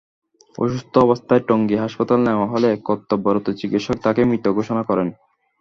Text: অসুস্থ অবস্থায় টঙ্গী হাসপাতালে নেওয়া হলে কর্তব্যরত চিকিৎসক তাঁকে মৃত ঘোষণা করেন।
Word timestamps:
অসুস্থ 0.57 0.93
অবস্থায় 0.97 1.41
টঙ্গী 1.47 1.75
হাসপাতালে 1.75 2.23
নেওয়া 2.25 2.47
হলে 2.47 2.69
কর্তব্যরত 2.87 3.45
চিকিৎসক 3.59 3.97
তাঁকে 4.03 4.21
মৃত 4.29 4.45
ঘোষণা 4.57 4.81
করেন। 4.89 5.07